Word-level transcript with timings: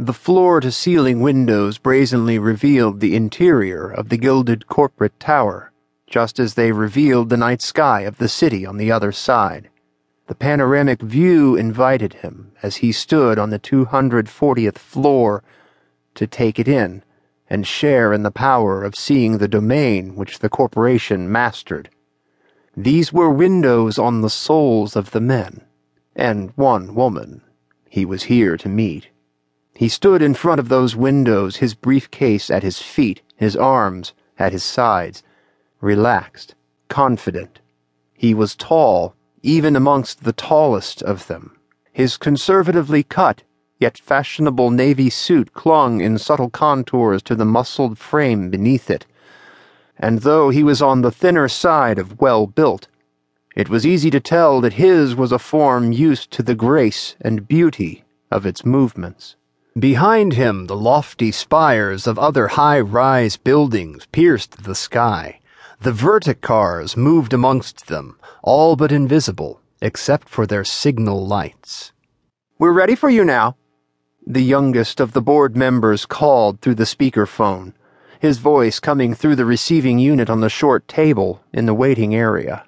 The 0.00 0.12
floor 0.12 0.60
to 0.60 0.70
ceiling 0.70 1.22
windows 1.22 1.76
brazenly 1.76 2.38
revealed 2.38 3.00
the 3.00 3.16
interior 3.16 3.88
of 3.88 4.10
the 4.10 4.16
gilded 4.16 4.68
corporate 4.68 5.18
tower, 5.18 5.72
just 6.06 6.38
as 6.38 6.54
they 6.54 6.70
revealed 6.70 7.30
the 7.30 7.36
night 7.36 7.60
sky 7.60 8.02
of 8.02 8.18
the 8.18 8.28
city 8.28 8.64
on 8.64 8.76
the 8.76 8.92
other 8.92 9.10
side. 9.10 9.70
The 10.28 10.36
panoramic 10.36 11.02
view 11.02 11.56
invited 11.56 12.14
him 12.14 12.52
as 12.62 12.76
he 12.76 12.92
stood 12.92 13.40
on 13.40 13.50
the 13.50 13.58
240th 13.58 14.78
floor 14.78 15.42
to 16.14 16.28
take 16.28 16.60
it 16.60 16.68
in 16.68 17.02
and 17.50 17.66
share 17.66 18.12
in 18.12 18.22
the 18.22 18.30
power 18.30 18.84
of 18.84 18.94
seeing 18.94 19.38
the 19.38 19.48
domain 19.48 20.14
which 20.14 20.38
the 20.38 20.48
corporation 20.48 21.28
mastered. 21.32 21.90
These 22.76 23.12
were 23.12 23.30
windows 23.30 23.98
on 23.98 24.20
the 24.20 24.30
souls 24.30 24.94
of 24.94 25.10
the 25.10 25.20
men, 25.20 25.62
and 26.14 26.52
one 26.54 26.94
woman 26.94 27.42
he 27.88 28.04
was 28.04 28.22
here 28.22 28.56
to 28.58 28.68
meet. 28.68 29.08
He 29.78 29.88
stood 29.88 30.22
in 30.22 30.34
front 30.34 30.58
of 30.58 30.68
those 30.68 30.96
windows, 30.96 31.58
his 31.58 31.74
briefcase 31.74 32.50
at 32.50 32.64
his 32.64 32.82
feet, 32.82 33.22
his 33.36 33.54
arms 33.54 34.12
at 34.36 34.50
his 34.50 34.64
sides, 34.64 35.22
relaxed, 35.80 36.56
confident. 36.88 37.60
He 38.12 38.34
was 38.34 38.56
tall, 38.56 39.14
even 39.40 39.76
amongst 39.76 40.24
the 40.24 40.32
tallest 40.32 41.00
of 41.02 41.28
them. 41.28 41.52
His 41.92 42.16
conservatively 42.16 43.04
cut, 43.04 43.44
yet 43.78 43.98
fashionable 43.98 44.72
navy 44.72 45.10
suit 45.10 45.52
clung 45.52 46.00
in 46.00 46.18
subtle 46.18 46.50
contours 46.50 47.22
to 47.22 47.36
the 47.36 47.44
muscled 47.44 47.98
frame 47.98 48.50
beneath 48.50 48.90
it. 48.90 49.06
And 49.96 50.22
though 50.22 50.50
he 50.50 50.64
was 50.64 50.82
on 50.82 51.02
the 51.02 51.12
thinner 51.12 51.46
side 51.46 52.00
of 52.00 52.20
well 52.20 52.48
built, 52.48 52.88
it 53.54 53.68
was 53.68 53.86
easy 53.86 54.10
to 54.10 54.18
tell 54.18 54.60
that 54.60 54.72
his 54.72 55.14
was 55.14 55.30
a 55.30 55.38
form 55.38 55.92
used 55.92 56.32
to 56.32 56.42
the 56.42 56.56
grace 56.56 57.14
and 57.20 57.46
beauty 57.46 58.02
of 58.28 58.44
its 58.44 58.64
movements. 58.64 59.36
Behind 59.78 60.32
him, 60.32 60.66
the 60.66 60.76
lofty 60.76 61.30
spires 61.30 62.08
of 62.08 62.18
other 62.18 62.48
high 62.48 62.80
rise 62.80 63.36
buildings 63.36 64.06
pierced 64.10 64.64
the 64.64 64.74
sky. 64.74 65.40
The 65.80 65.92
verticars 65.92 66.96
moved 66.96 67.32
amongst 67.32 67.86
them, 67.86 68.16
all 68.42 68.74
but 68.74 68.90
invisible, 68.90 69.60
except 69.80 70.28
for 70.28 70.46
their 70.46 70.64
signal 70.64 71.24
lights. 71.24 71.92
We're 72.58 72.72
ready 72.72 72.96
for 72.96 73.08
you 73.08 73.24
now, 73.24 73.56
the 74.26 74.42
youngest 74.42 74.98
of 74.98 75.12
the 75.12 75.22
board 75.22 75.56
members 75.56 76.06
called 76.06 76.60
through 76.60 76.74
the 76.74 76.84
speakerphone, 76.84 77.72
his 78.18 78.38
voice 78.38 78.80
coming 78.80 79.14
through 79.14 79.36
the 79.36 79.44
receiving 79.44 80.00
unit 80.00 80.28
on 80.28 80.40
the 80.40 80.50
short 80.50 80.88
table 80.88 81.44
in 81.52 81.66
the 81.66 81.74
waiting 81.74 82.16
area. 82.16 82.64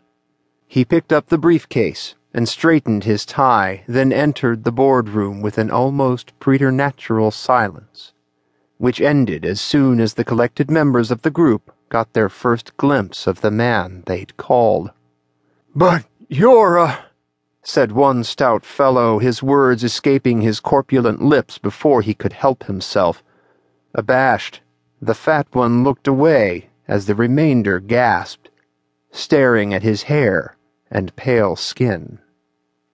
He 0.69 0.85
picked 0.85 1.13
up 1.13 1.27
the 1.27 1.39
briefcase 1.39 2.15
and 2.33 2.49
straightened 2.49 3.05
his 3.05 3.27
tie, 3.27 3.83
then 3.89 4.13
entered 4.13 4.63
the 4.63 4.73
boardroom 4.73 5.41
with 5.41 5.59
an 5.59 5.71
almost 5.71 6.39
preternatural 6.39 7.31
silence, 7.31 8.13
which 8.79 9.01
ended 9.01 9.45
as 9.45 9.61
soon 9.61 10.01
as 10.01 10.15
the 10.15 10.25
collected 10.25 10.71
members 10.71 11.11
of 11.11 11.23
the 11.23 11.31
group 11.31 11.73
got 11.89 12.13
their 12.13 12.29
first 12.29 12.77
glimpse 12.77 13.27
of 13.27 13.41
the 13.41 13.51
man 13.51 14.03
they'd 14.07 14.37
called. 14.37 14.91
But 15.75 16.05
you're 16.29 16.77
a. 16.77 17.07
Said 17.63 17.93
one 17.93 18.25
stout 18.25 18.65
fellow, 18.65 19.19
his 19.19 19.43
words 19.43 19.85
escaping 19.85 20.41
his 20.41 20.61
corpulent 20.61 21.21
lips 21.21 21.59
before 21.59 22.01
he 22.01 22.15
could 22.15 22.33
help 22.33 22.65
himself. 22.65 23.23
Abashed, 23.95 24.63
the 25.03 25.15
fat 25.15 25.47
one 25.53 25.85
looked 25.85 26.07
away 26.07 26.71
as 26.89 27.07
the 27.07 27.15
remainder 27.15 27.81
gasped, 27.81 28.49
staring 29.11 29.75
at 29.75 29.83
his 29.83 30.05
hair 30.05 30.57
and 30.91 31.15
pale 31.17 31.57
skin. 31.57 32.19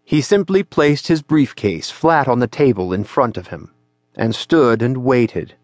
He 0.04 0.20
simply 0.20 0.62
placed 0.62 1.08
his 1.08 1.22
briefcase 1.22 1.90
flat 1.90 2.28
on 2.28 2.38
the 2.38 2.46
table 2.46 2.92
in 2.92 3.04
front 3.04 3.36
of 3.36 3.48
him 3.48 3.72
and 4.14 4.34
stood 4.34 4.82
and 4.82 4.98
waited, 4.98 5.54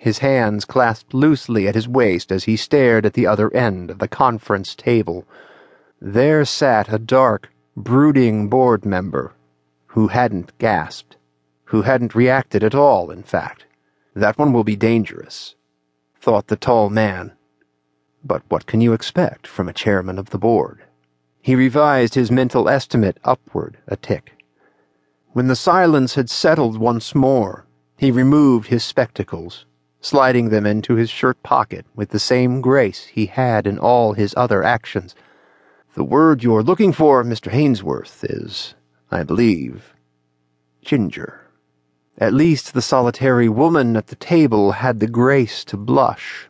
his 0.00 0.18
hands 0.18 0.64
clasped 0.64 1.12
loosely 1.12 1.68
at 1.68 1.74
his 1.74 1.86
waist 1.86 2.32
as 2.32 2.44
he 2.44 2.56
stared 2.56 3.04
at 3.04 3.12
the 3.12 3.26
other 3.26 3.54
end 3.54 3.90
of 3.90 3.98
the 3.98 4.08
conference 4.08 4.74
table. 4.74 5.26
There 6.00 6.46
sat 6.46 6.90
a 6.90 6.98
dark, 6.98 7.50
brooding 7.76 8.48
board 8.48 8.86
member 8.86 9.34
who 9.88 10.08
hadn't 10.08 10.56
gasped, 10.56 11.16
who 11.64 11.82
hadn't 11.82 12.14
reacted 12.14 12.64
at 12.64 12.74
all, 12.74 13.10
in 13.10 13.22
fact. 13.22 13.66
That 14.14 14.38
one 14.38 14.54
will 14.54 14.64
be 14.64 14.74
dangerous, 14.74 15.54
thought 16.18 16.46
the 16.46 16.56
tall 16.56 16.88
man. 16.88 17.32
But 18.24 18.42
what 18.48 18.64
can 18.64 18.80
you 18.80 18.94
expect 18.94 19.46
from 19.46 19.68
a 19.68 19.74
chairman 19.74 20.18
of 20.18 20.30
the 20.30 20.38
board? 20.38 20.82
He 21.42 21.54
revised 21.54 22.14
his 22.14 22.30
mental 22.30 22.68
estimate 22.68 23.18
upward 23.24 23.78
a 23.88 23.96
tick. 23.96 24.44
When 25.32 25.48
the 25.48 25.56
silence 25.56 26.14
had 26.14 26.28
settled 26.28 26.76
once 26.76 27.14
more, 27.14 27.66
he 27.96 28.10
removed 28.10 28.68
his 28.68 28.84
spectacles, 28.84 29.64
sliding 30.00 30.50
them 30.50 30.66
into 30.66 30.96
his 30.96 31.08
shirt 31.08 31.42
pocket 31.42 31.86
with 31.94 32.10
the 32.10 32.18
same 32.18 32.60
grace 32.60 33.06
he 33.06 33.26
had 33.26 33.66
in 33.66 33.78
all 33.78 34.12
his 34.12 34.34
other 34.36 34.62
actions. 34.62 35.14
The 35.94 36.04
word 36.04 36.42
you're 36.42 36.62
looking 36.62 36.92
for, 36.92 37.24
Mr. 37.24 37.50
Hainsworth, 37.50 38.22
is, 38.22 38.74
I 39.10 39.22
believe, 39.22 39.94
ginger. 40.82 41.40
At 42.18 42.34
least 42.34 42.74
the 42.74 42.82
solitary 42.82 43.48
woman 43.48 43.96
at 43.96 44.08
the 44.08 44.16
table 44.16 44.72
had 44.72 45.00
the 45.00 45.08
grace 45.08 45.64
to 45.64 45.78
blush. 45.78 46.48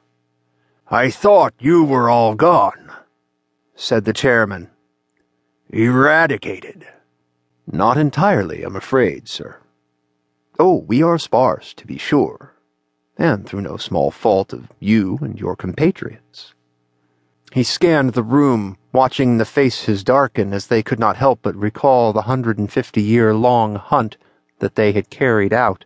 I 0.88 1.10
thought 1.10 1.54
you 1.60 1.84
were 1.84 2.10
all 2.10 2.34
gone, 2.34 2.90
said 3.76 4.04
the 4.04 4.12
chairman 4.12 4.68
Eradicated. 5.72 6.84
Not 7.70 7.96
entirely, 7.96 8.64
I'm 8.64 8.74
afraid, 8.74 9.28
sir. 9.28 9.58
Oh, 10.58 10.78
we 10.88 11.00
are 11.00 11.16
sparse, 11.16 11.72
to 11.74 11.86
be 11.86 11.96
sure, 11.96 12.56
and 13.16 13.46
through 13.46 13.60
no 13.60 13.76
small 13.76 14.10
fault 14.10 14.52
of 14.52 14.72
you 14.80 15.20
and 15.22 15.38
your 15.38 15.54
compatriots. 15.54 16.54
He 17.52 17.62
scanned 17.62 18.14
the 18.14 18.24
room, 18.24 18.78
watching 18.92 19.38
the 19.38 19.44
faces 19.44 20.02
darken 20.02 20.52
as 20.52 20.66
they 20.66 20.82
could 20.82 20.98
not 20.98 21.16
help 21.16 21.38
but 21.42 21.54
recall 21.54 22.12
the 22.12 22.22
hundred 22.22 22.58
and 22.58 22.72
fifty 22.72 23.02
year 23.02 23.32
long 23.32 23.76
hunt 23.76 24.16
that 24.58 24.74
they 24.74 24.90
had 24.90 25.08
carried 25.08 25.52
out. 25.52 25.84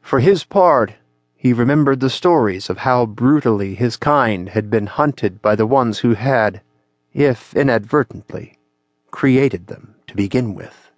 For 0.00 0.20
his 0.20 0.44
part, 0.44 0.94
he 1.36 1.52
remembered 1.52 2.00
the 2.00 2.08
stories 2.08 2.70
of 2.70 2.78
how 2.78 3.04
brutally 3.04 3.74
his 3.74 3.98
kind 3.98 4.48
had 4.48 4.70
been 4.70 4.86
hunted 4.86 5.42
by 5.42 5.54
the 5.54 5.66
ones 5.66 5.98
who 5.98 6.14
had, 6.14 6.62
if 7.12 7.54
inadvertently, 7.54 8.56
created 9.10 9.66
them 9.66 9.94
to 10.06 10.14
begin 10.16 10.54
with. 10.54 10.89